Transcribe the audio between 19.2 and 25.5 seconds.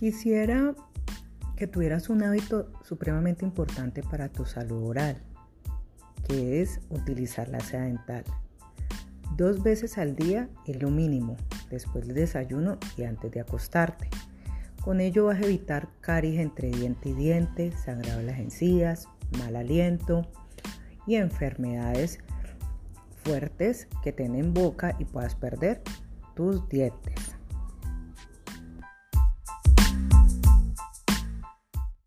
mal aliento y enfermedades fuertes que tienen boca y puedas